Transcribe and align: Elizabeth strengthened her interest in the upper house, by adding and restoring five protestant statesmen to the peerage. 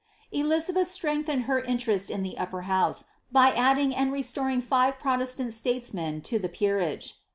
Elizabeth 0.31 0.87
strengthened 0.87 1.43
her 1.43 1.59
interest 1.61 2.09
in 2.09 2.23
the 2.23 2.35
upper 2.39 2.61
house, 2.63 3.03
by 3.31 3.51
adding 3.51 3.95
and 3.95 4.11
restoring 4.11 4.59
five 4.59 4.97
protestant 4.97 5.53
statesmen 5.53 6.21
to 6.21 6.39
the 6.39 6.49
peerage. 6.49 7.17